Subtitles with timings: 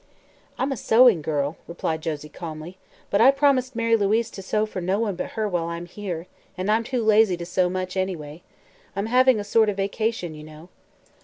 [0.57, 2.79] "I'm a sewing girl," replied Josie calmly,
[3.11, 6.25] "but I've promised Mary Louise to sew for no one but her while I'm here,
[6.57, 8.41] and I'm too lazy to sew much, anyway.
[8.95, 10.69] I'm having a sort of vacation, you know."